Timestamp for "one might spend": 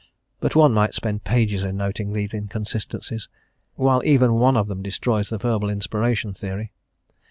0.55-1.25